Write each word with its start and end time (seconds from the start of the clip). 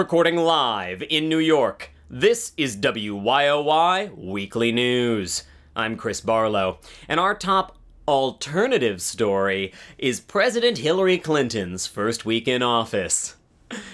Recording 0.00 0.38
live 0.38 1.02
in 1.10 1.28
New 1.28 1.40
York, 1.40 1.90
this 2.08 2.52
is 2.56 2.78
WYOY 2.78 4.16
Weekly 4.16 4.72
News. 4.72 5.42
I'm 5.76 5.98
Chris 5.98 6.22
Barlow, 6.22 6.78
and 7.06 7.20
our 7.20 7.34
top 7.34 7.76
alternative 8.08 9.02
story 9.02 9.74
is 9.98 10.18
President 10.18 10.78
Hillary 10.78 11.18
Clinton's 11.18 11.86
first 11.86 12.24
week 12.24 12.48
in 12.48 12.62
office. 12.62 13.36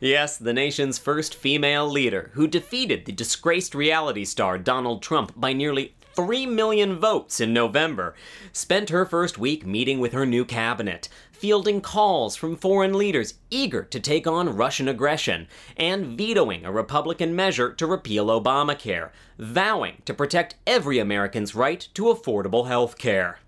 Yes, 0.00 0.36
the 0.38 0.52
nation's 0.52 1.00
first 1.00 1.34
female 1.34 1.90
leader, 1.90 2.30
who 2.34 2.46
defeated 2.46 3.04
the 3.04 3.10
disgraced 3.10 3.74
reality 3.74 4.24
star 4.24 4.56
Donald 4.56 5.02
Trump 5.02 5.32
by 5.34 5.52
nearly 5.52 5.96
3 6.18 6.46
million 6.46 6.98
votes 6.98 7.38
in 7.38 7.52
November, 7.52 8.12
spent 8.52 8.90
her 8.90 9.06
first 9.06 9.38
week 9.38 9.64
meeting 9.64 10.00
with 10.00 10.12
her 10.12 10.26
new 10.26 10.44
cabinet, 10.44 11.08
fielding 11.30 11.80
calls 11.80 12.34
from 12.34 12.56
foreign 12.56 12.92
leaders 12.92 13.34
eager 13.50 13.84
to 13.84 14.00
take 14.00 14.26
on 14.26 14.56
Russian 14.56 14.88
aggression, 14.88 15.46
and 15.76 16.18
vetoing 16.18 16.64
a 16.64 16.72
Republican 16.72 17.36
measure 17.36 17.72
to 17.72 17.86
repeal 17.86 18.26
Obamacare, 18.26 19.10
vowing 19.38 20.02
to 20.06 20.12
protect 20.12 20.56
every 20.66 20.98
American's 20.98 21.54
right 21.54 21.86
to 21.94 22.06
affordable 22.06 22.66
health 22.66 22.98
care. 22.98 23.38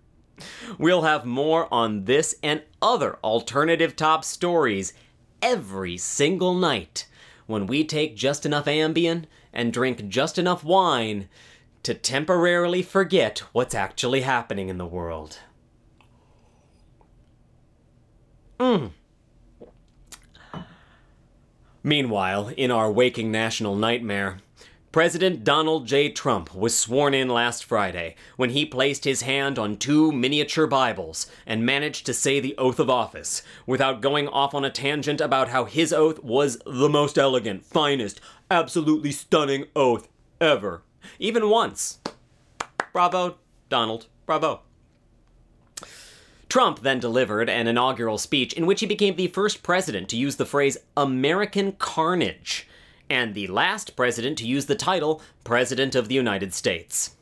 We'll 0.79 1.03
have 1.03 1.25
more 1.25 1.67
on 1.75 2.05
this 2.05 2.37
and 2.41 2.63
other 2.81 3.19
alternative 3.25 3.97
top 3.97 4.25
stories 4.25 4.93
every 5.43 5.97
single 5.97 6.55
night 6.55 7.09
when 7.49 7.67
we 7.67 7.83
take 7.83 8.15
just 8.15 8.47
enough 8.47 8.67
Ambien 8.67 9.25
and 9.53 9.73
drink 9.73 10.07
just 10.07 10.39
enough 10.39 10.63
wine 10.63 11.29
to 11.83 11.95
temporarily 11.95 12.83
forget 12.83 13.41
what's 13.53 13.75
actually 13.75 14.21
happening 14.23 14.69
in 14.69 14.79
the 14.79 14.87
world. 14.87 15.39
Mm. 18.59 18.91
Meanwhile, 21.83 22.53
in 22.57 22.71
our 22.71 22.93
waking 22.93 23.33
national 23.33 23.75
nightmare, 23.75 24.39
President 24.93 25.45
Donald 25.45 25.87
J. 25.87 26.11
Trump 26.11 26.53
was 26.53 26.77
sworn 26.77 27.15
in 27.15 27.29
last 27.29 27.65
Friday 27.65 28.17
when 28.37 28.51
he 28.51 28.67
placed 28.67 29.05
his 29.05 29.23
hand 29.23 29.57
on 29.57 29.77
two 29.77 30.11
miniature 30.11 30.67
Bibles 30.67 31.31
and 31.47 31.65
managed 31.65 32.05
to 32.07 32.13
say 32.13 32.41
the 32.41 32.57
oath 32.59 32.81
of 32.81 32.91
office 32.91 33.43
without 33.67 34.03
going 34.03 34.27
off 34.27 34.53
on 34.53 34.65
a 34.65 34.71
tangent 34.71 35.21
about 35.21 35.49
how 35.49 35.65
his 35.65 35.93
oath 35.93 36.23
was 36.25 36.59
the 36.67 36.89
most 36.89 37.17
elegant, 37.17 37.65
finest, 37.65 38.21
absolutely 38.51 39.13
stunning 39.13 39.67
oath 39.77 40.09
ever. 40.41 40.83
Even 41.19 41.49
once. 41.49 41.99
Bravo, 42.93 43.37
Donald. 43.69 44.07
Bravo. 44.27 44.63
Trump 46.49 46.81
then 46.81 46.99
delivered 46.99 47.49
an 47.49 47.69
inaugural 47.69 48.19
speech 48.19 48.53
in 48.53 48.67
which 48.67 48.81
he 48.81 48.87
became 48.87 49.15
the 49.15 49.29
first 49.29 49.63
president 49.63 50.09
to 50.09 50.17
use 50.17 50.37
the 50.37 50.45
phrase 50.45 50.77
American 50.97 51.73
carnage, 51.73 52.67
and 53.09 53.35
the 53.35 53.47
last 53.47 53.95
president 53.95 54.37
to 54.39 54.47
use 54.47 54.67
the 54.67 54.75
title 54.75 55.23
President 55.45 55.95
of 55.95 56.09
the 56.09 56.15
United 56.17 56.53
States. 56.53 57.15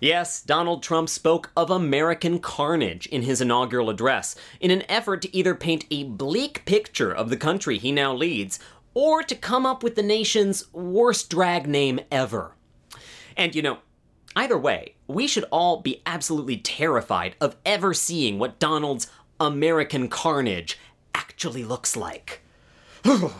Yes, 0.00 0.42
Donald 0.42 0.82
Trump 0.82 1.08
spoke 1.08 1.50
of 1.56 1.70
American 1.70 2.40
carnage 2.40 3.06
in 3.06 3.22
his 3.22 3.40
inaugural 3.40 3.88
address 3.88 4.34
in 4.60 4.70
an 4.70 4.82
effort 4.88 5.22
to 5.22 5.34
either 5.34 5.54
paint 5.54 5.86
a 5.90 6.04
bleak 6.04 6.64
picture 6.64 7.12
of 7.12 7.30
the 7.30 7.36
country 7.36 7.78
he 7.78 7.92
now 7.92 8.12
leads 8.12 8.58
or 8.94 9.22
to 9.22 9.34
come 9.34 9.64
up 9.64 9.82
with 9.82 9.94
the 9.94 10.02
nation's 10.02 10.70
worst 10.74 11.30
drag 11.30 11.66
name 11.66 12.00
ever. 12.10 12.56
And 13.36 13.54
you 13.54 13.62
know, 13.62 13.78
Either 14.34 14.56
way, 14.56 14.94
we 15.06 15.26
should 15.26 15.44
all 15.50 15.80
be 15.80 16.00
absolutely 16.06 16.56
terrified 16.56 17.36
of 17.40 17.56
ever 17.66 17.92
seeing 17.92 18.38
what 18.38 18.58
Donald's 18.58 19.06
American 19.38 20.08
carnage 20.08 20.78
actually 21.14 21.64
looks 21.64 21.96
like. 21.96 22.40
of 23.04 23.34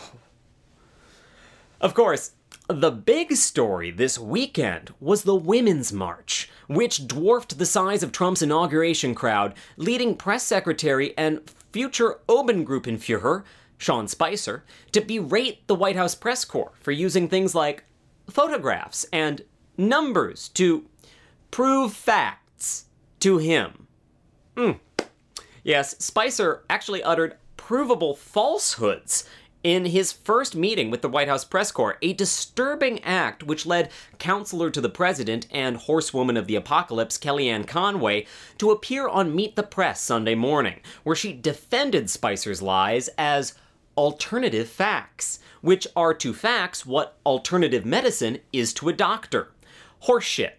course, 1.95 2.33
the 2.69 2.91
big 2.91 3.35
story 3.37 3.91
this 3.91 4.19
weekend 4.19 4.93
was 5.01 5.23
the 5.23 5.35
Women's 5.35 5.93
March, 5.93 6.51
which 6.67 7.07
dwarfed 7.07 7.59
the 7.59 7.67
size 7.67 8.03
of 8.03 8.13
Trump's 8.13 8.43
inauguration 8.43 9.15
crowd, 9.15 9.55
leading 9.77 10.15
press 10.15 10.43
secretary 10.43 11.15
and 11.17 11.41
future 11.73 12.19
Obergruppenführer, 12.29 13.45
Sean 13.79 14.09
Spicer, 14.09 14.63
to 14.93 15.01
berate 15.01 15.67
the 15.69 15.75
White 15.75 15.97
House 15.97 16.15
press 16.15 16.45
corps 16.45 16.73
for 16.81 16.93
using 16.93 17.29
things 17.29 17.55
like 17.55 17.85
photographs 18.29 19.07
and 19.13 19.43
numbers 19.77 20.49
to 20.51 20.85
prove 21.51 21.93
facts 21.93 22.87
to 23.21 23.39
him. 23.39 23.87
Mm. 24.57 24.81
Yes, 25.63 25.97
Spicer 25.99 26.65
actually 26.69 27.03
uttered 27.03 27.37
provable 27.57 28.15
falsehoods 28.15 29.25
in 29.63 29.87
his 29.87 30.13
first 30.13 30.57
meeting 30.57 30.91
with 30.91 31.03
the 31.03 31.09
White 31.09 31.29
House 31.29 31.45
press 31.45 31.71
corps, 31.71 31.99
a 32.03 32.13
disturbing 32.13 33.03
act 33.05 33.45
which 33.45 33.67
led 33.67 33.91
counselor 34.19 34.71
to 34.71 34.81
the 34.81 34.89
president 34.89 35.47
and 35.51 35.77
horsewoman 35.77 36.37
of 36.37 36.47
the 36.47 36.57
apocalypse, 36.57 37.19
Kellyanne 37.19 37.67
Conway, 37.67 38.27
to 38.59 38.71
appear 38.71 39.09
on 39.09 39.35
Meet 39.35 39.57
the 39.57 39.63
Press 39.63 40.01
Sunday 40.01 40.35
morning, 40.35 40.81
where 41.05 41.17
she 41.17 41.33
defended 41.33 42.11
Spicer's 42.11 42.61
lies 42.61 43.09
as 43.17 43.55
alternative 43.97 44.69
facts, 44.69 45.39
which 45.61 45.87
are 45.95 46.15
to 46.15 46.35
facts 46.35 46.85
what 46.85 47.19
alternative 47.25 47.85
medicine 47.85 48.39
is 48.53 48.73
to 48.75 48.89
a 48.89 48.93
doctor. 48.93 49.53
Horseshit. 50.07 50.53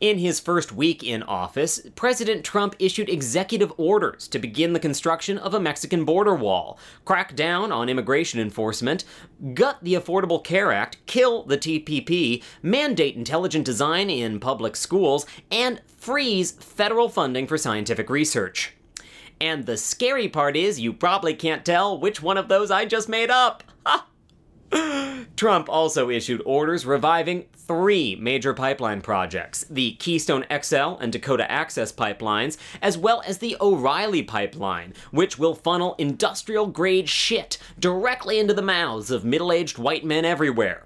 In 0.00 0.18
his 0.18 0.40
first 0.40 0.72
week 0.72 1.02
in 1.02 1.22
office, 1.22 1.80
President 1.94 2.44
Trump 2.44 2.74
issued 2.78 3.08
executive 3.08 3.72
orders 3.76 4.28
to 4.28 4.38
begin 4.38 4.72
the 4.72 4.80
construction 4.80 5.38
of 5.38 5.54
a 5.54 5.60
Mexican 5.60 6.04
border 6.04 6.34
wall, 6.34 6.78
crack 7.04 7.34
down 7.34 7.72
on 7.72 7.88
immigration 7.88 8.40
enforcement, 8.40 9.04
gut 9.54 9.78
the 9.82 9.94
Affordable 9.94 10.42
Care 10.42 10.72
Act, 10.72 10.98
kill 11.06 11.44
the 11.44 11.56
TPP, 11.56 12.42
mandate 12.62 13.16
intelligent 13.16 13.64
design 13.64 14.10
in 14.10 14.40
public 14.40 14.76
schools, 14.76 15.24
and 15.50 15.80
freeze 15.86 16.52
federal 16.52 17.08
funding 17.08 17.46
for 17.46 17.56
scientific 17.56 18.10
research. 18.10 18.74
And 19.40 19.66
the 19.66 19.76
scary 19.76 20.28
part 20.28 20.56
is, 20.56 20.80
you 20.80 20.92
probably 20.92 21.34
can't 21.34 21.64
tell 21.64 21.98
which 21.98 22.22
one 22.22 22.38
of 22.38 22.48
those 22.48 22.70
I 22.70 22.84
just 22.86 23.08
made 23.08 23.30
up. 23.30 23.62
Trump 25.36 25.68
also 25.68 26.10
issued 26.10 26.42
orders 26.44 26.86
reviving 26.86 27.46
three 27.56 28.14
major 28.16 28.54
pipeline 28.54 29.00
projects 29.00 29.64
the 29.68 29.92
Keystone 29.92 30.44
XL 30.62 30.96
and 31.00 31.12
Dakota 31.12 31.50
Access 31.50 31.92
pipelines, 31.92 32.56
as 32.80 32.96
well 32.96 33.22
as 33.26 33.38
the 33.38 33.56
O'Reilly 33.60 34.22
pipeline, 34.22 34.94
which 35.10 35.38
will 35.38 35.54
funnel 35.54 35.96
industrial 35.98 36.66
grade 36.66 37.08
shit 37.08 37.58
directly 37.78 38.38
into 38.38 38.54
the 38.54 38.62
mouths 38.62 39.10
of 39.10 39.24
middle 39.24 39.50
aged 39.50 39.78
white 39.78 40.04
men 40.04 40.24
everywhere, 40.24 40.84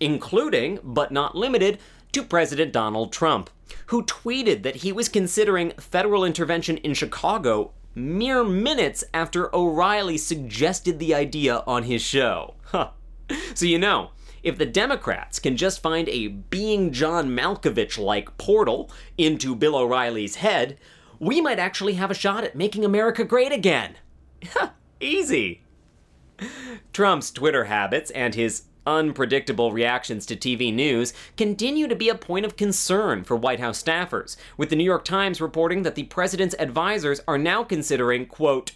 including, 0.00 0.78
but 0.82 1.12
not 1.12 1.36
limited, 1.36 1.78
to 2.12 2.22
President 2.22 2.72
Donald 2.72 3.12
Trump, 3.12 3.50
who 3.86 4.04
tweeted 4.04 4.62
that 4.62 4.76
he 4.76 4.92
was 4.92 5.08
considering 5.08 5.72
federal 5.72 6.24
intervention 6.24 6.78
in 6.78 6.94
Chicago 6.94 7.72
mere 7.94 8.44
minutes 8.44 9.04
after 9.12 9.54
O'Reilly 9.54 10.16
suggested 10.16 10.98
the 10.98 11.14
idea 11.14 11.62
on 11.66 11.84
his 11.84 12.02
show. 12.02 12.54
Huh. 12.66 12.90
So 13.54 13.66
you 13.66 13.78
know, 13.78 14.10
if 14.42 14.58
the 14.58 14.66
Democrats 14.66 15.38
can 15.38 15.56
just 15.56 15.80
find 15.80 16.08
a 16.08 16.28
being 16.28 16.92
John 16.92 17.30
Malkovich 17.30 17.98
like 17.98 18.36
portal 18.36 18.90
into 19.16 19.54
Bill 19.54 19.76
O'Reilly's 19.76 20.36
head, 20.36 20.76
we 21.18 21.40
might 21.40 21.58
actually 21.58 21.94
have 21.94 22.10
a 22.10 22.14
shot 22.14 22.44
at 22.44 22.56
making 22.56 22.84
America 22.84 23.24
great 23.24 23.52
again. 23.52 23.94
Easy. 25.00 25.62
Trump's 26.92 27.30
Twitter 27.30 27.64
habits 27.64 28.10
and 28.10 28.34
his 28.34 28.64
unpredictable 28.86 29.72
reactions 29.72 30.26
to 30.26 30.36
TV 30.36 30.72
news 30.72 31.14
continue 31.36 31.88
to 31.88 31.96
be 31.96 32.08
a 32.08 32.14
point 32.14 32.44
of 32.44 32.56
concern 32.56 33.24
for 33.24 33.36
White 33.36 33.60
House 33.60 33.82
staffers, 33.82 34.36
with 34.56 34.70
the 34.70 34.76
New 34.76 34.84
York 34.84 35.04
Times 35.04 35.40
reporting 35.40 35.82
that 35.82 35.94
the 35.94 36.04
president's 36.04 36.54
advisors 36.58 37.20
are 37.26 37.38
now 37.38 37.64
considering, 37.64 38.26
quote, 38.26 38.72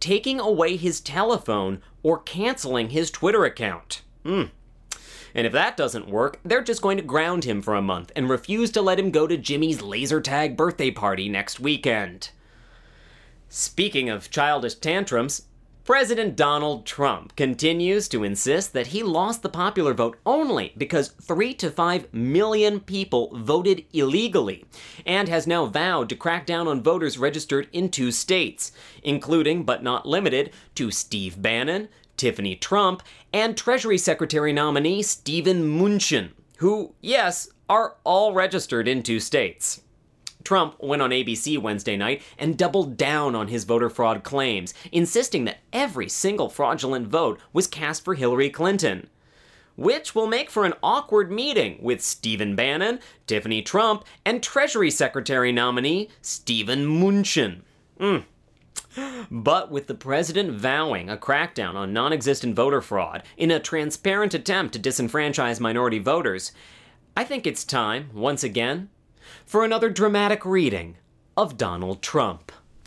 taking 0.00 0.40
away 0.40 0.76
his 0.76 1.00
telephone 1.00 1.80
or 2.04 2.20
canceling 2.20 2.90
his 2.90 3.10
Twitter 3.10 3.44
account. 3.44 4.02
Hmm. 4.22 4.44
And 5.34 5.48
if 5.48 5.52
that 5.52 5.76
doesn't 5.76 6.08
work, 6.08 6.38
they're 6.44 6.62
just 6.62 6.80
going 6.80 6.96
to 6.98 7.02
ground 7.02 7.42
him 7.42 7.60
for 7.60 7.74
a 7.74 7.82
month 7.82 8.12
and 8.14 8.30
refuse 8.30 8.70
to 8.70 8.82
let 8.82 9.00
him 9.00 9.10
go 9.10 9.26
to 9.26 9.36
Jimmy's 9.36 9.82
laser 9.82 10.20
tag 10.20 10.56
birthday 10.56 10.92
party 10.92 11.28
next 11.28 11.58
weekend. 11.58 12.30
Speaking 13.48 14.08
of 14.08 14.30
childish 14.30 14.76
tantrums, 14.76 15.46
President 15.84 16.34
Donald 16.34 16.86
Trump 16.86 17.36
continues 17.36 18.08
to 18.08 18.24
insist 18.24 18.72
that 18.72 18.86
he 18.86 19.02
lost 19.02 19.42
the 19.42 19.50
popular 19.50 19.92
vote 19.92 20.16
only 20.24 20.72
because 20.78 21.08
3 21.08 21.52
to 21.52 21.70
5 21.70 22.14
million 22.14 22.80
people 22.80 23.30
voted 23.34 23.84
illegally 23.92 24.64
and 25.04 25.28
has 25.28 25.46
now 25.46 25.66
vowed 25.66 26.08
to 26.08 26.16
crack 26.16 26.46
down 26.46 26.66
on 26.66 26.82
voters 26.82 27.18
registered 27.18 27.68
in 27.70 27.90
two 27.90 28.10
states, 28.10 28.72
including 29.02 29.62
but 29.64 29.82
not 29.82 30.06
limited 30.06 30.50
to 30.74 30.90
Steve 30.90 31.42
Bannon, 31.42 31.90
Tiffany 32.16 32.56
Trump, 32.56 33.02
and 33.30 33.54
Treasury 33.54 33.98
Secretary 33.98 34.54
nominee 34.54 35.02
Steven 35.02 35.78
Mnuchin, 35.78 36.30
who, 36.56 36.94
yes, 37.02 37.50
are 37.68 37.96
all 38.04 38.32
registered 38.32 38.88
in 38.88 39.02
two 39.02 39.20
states. 39.20 39.82
Trump 40.44 40.76
went 40.78 41.02
on 41.02 41.10
ABC 41.10 41.58
Wednesday 41.58 41.96
night 41.96 42.22
and 42.38 42.56
doubled 42.56 42.96
down 42.96 43.34
on 43.34 43.48
his 43.48 43.64
voter 43.64 43.88
fraud 43.88 44.22
claims, 44.22 44.74
insisting 44.92 45.44
that 45.44 45.58
every 45.72 46.08
single 46.08 46.48
fraudulent 46.48 47.08
vote 47.08 47.40
was 47.52 47.66
cast 47.66 48.04
for 48.04 48.14
Hillary 48.14 48.50
Clinton. 48.50 49.08
Which 49.76 50.14
will 50.14 50.28
make 50.28 50.50
for 50.50 50.64
an 50.64 50.74
awkward 50.84 51.32
meeting 51.32 51.78
with 51.82 52.00
Stephen 52.00 52.54
Bannon, 52.54 53.00
Tiffany 53.26 53.60
Trump, 53.60 54.04
and 54.24 54.40
Treasury 54.40 54.90
Secretary 54.90 55.50
nominee 55.50 56.10
Stephen 56.22 56.86
Mnuchin. 56.86 57.62
Mm. 57.98 58.24
But 59.30 59.72
with 59.72 59.88
the 59.88 59.94
president 59.94 60.52
vowing 60.52 61.10
a 61.10 61.16
crackdown 61.16 61.74
on 61.74 61.92
non 61.92 62.12
existent 62.12 62.54
voter 62.54 62.80
fraud 62.80 63.24
in 63.36 63.50
a 63.50 63.58
transparent 63.58 64.34
attempt 64.34 64.74
to 64.74 64.78
disenfranchise 64.78 65.58
minority 65.58 65.98
voters, 65.98 66.52
I 67.16 67.24
think 67.24 67.46
it's 67.46 67.64
time, 67.64 68.10
once 68.12 68.44
again, 68.44 68.90
for 69.46 69.64
another 69.64 69.90
dramatic 69.90 70.44
reading 70.44 70.96
of 71.36 71.56
Donald 71.56 72.02
Trump. 72.02 72.52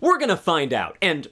We're 0.00 0.18
gonna 0.18 0.36
find 0.36 0.72
out, 0.72 0.96
and 1.00 1.28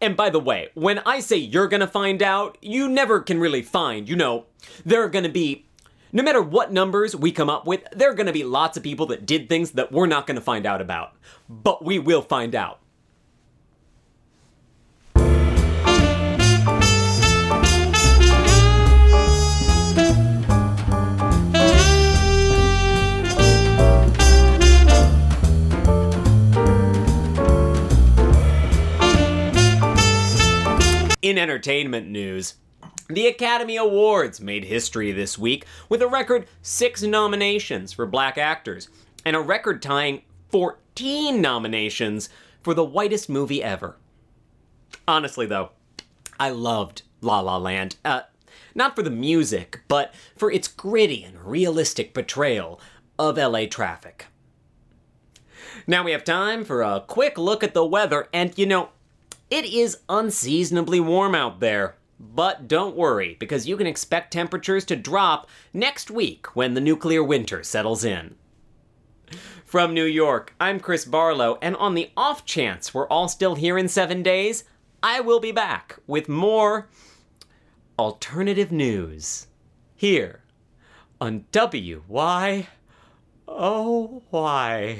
and 0.00 0.16
by 0.16 0.30
the 0.30 0.40
way, 0.40 0.68
when 0.74 1.00
I 1.00 1.20
say 1.20 1.36
you're 1.36 1.68
gonna 1.68 1.86
find 1.86 2.22
out, 2.22 2.58
you 2.60 2.88
never 2.88 3.20
can 3.20 3.40
really 3.40 3.62
find, 3.62 4.08
you 4.08 4.16
know, 4.16 4.46
there 4.84 5.02
are 5.02 5.08
gonna 5.08 5.28
be 5.28 5.66
no 6.14 6.22
matter 6.22 6.40
what 6.40 6.72
numbers 6.72 7.16
we 7.16 7.32
come 7.32 7.50
up 7.50 7.66
with, 7.66 7.82
there 7.90 8.08
are 8.08 8.14
to 8.28 8.32
be 8.32 8.44
lots 8.44 8.76
of 8.76 8.84
people 8.84 9.06
that 9.06 9.26
did 9.26 9.48
things 9.48 9.72
that 9.72 9.90
we're 9.90 10.06
not 10.06 10.28
to 10.36 10.40
find 10.40 10.64
out 10.64 10.80
about. 10.80 11.12
But 11.48 11.84
we 11.84 11.98
will 11.98 12.22
find 12.22 12.54
out. 12.54 12.78
Entertainment 31.44 32.08
news, 32.08 32.54
the 33.06 33.26
Academy 33.26 33.76
Awards 33.76 34.40
made 34.40 34.64
history 34.64 35.12
this 35.12 35.36
week 35.36 35.66
with 35.90 36.00
a 36.00 36.08
record 36.08 36.46
six 36.62 37.02
nominations 37.02 37.92
for 37.92 38.06
black 38.06 38.38
actors 38.38 38.88
and 39.26 39.36
a 39.36 39.40
record 39.40 39.82
tying 39.82 40.22
14 40.48 41.38
nominations 41.42 42.30
for 42.62 42.72
the 42.72 42.82
whitest 42.82 43.28
movie 43.28 43.62
ever. 43.62 43.96
Honestly, 45.06 45.44
though, 45.44 45.72
I 46.40 46.48
loved 46.48 47.02
La 47.20 47.40
La 47.40 47.58
Land. 47.58 47.96
Uh, 48.06 48.22
not 48.74 48.96
for 48.96 49.02
the 49.02 49.10
music, 49.10 49.82
but 49.86 50.14
for 50.34 50.50
its 50.50 50.66
gritty 50.66 51.24
and 51.24 51.38
realistic 51.44 52.14
portrayal 52.14 52.80
of 53.18 53.36
LA 53.36 53.66
traffic. 53.66 54.28
Now 55.86 56.04
we 56.04 56.12
have 56.12 56.24
time 56.24 56.64
for 56.64 56.80
a 56.80 57.04
quick 57.06 57.36
look 57.36 57.62
at 57.62 57.74
the 57.74 57.84
weather, 57.84 58.28
and 58.32 58.56
you 58.56 58.64
know, 58.64 58.88
it 59.54 59.64
is 59.64 59.98
unseasonably 60.08 60.98
warm 60.98 61.32
out 61.32 61.60
there. 61.60 61.94
But 62.18 62.66
don't 62.66 62.96
worry, 62.96 63.36
because 63.38 63.68
you 63.68 63.76
can 63.76 63.86
expect 63.86 64.32
temperatures 64.32 64.84
to 64.86 64.96
drop 64.96 65.48
next 65.72 66.10
week 66.10 66.56
when 66.56 66.74
the 66.74 66.80
nuclear 66.80 67.22
winter 67.22 67.62
settles 67.62 68.04
in. 68.04 68.34
From 69.64 69.94
New 69.94 70.06
York, 70.06 70.54
I'm 70.58 70.80
Chris 70.80 71.04
Barlow, 71.04 71.56
and 71.62 71.76
on 71.76 71.94
the 71.94 72.10
off 72.16 72.44
chance 72.44 72.92
we're 72.92 73.06
all 73.06 73.28
still 73.28 73.54
here 73.54 73.78
in 73.78 73.86
seven 73.86 74.24
days, 74.24 74.64
I 75.04 75.20
will 75.20 75.38
be 75.38 75.52
back 75.52 76.00
with 76.08 76.28
more 76.28 76.88
alternative 77.96 78.72
news 78.72 79.46
here 79.94 80.42
on 81.20 81.44
WY. 81.52 82.66
Why? 83.46 84.98